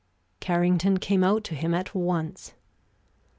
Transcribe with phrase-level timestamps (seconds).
[0.39, 2.55] Carrington came out to him at once.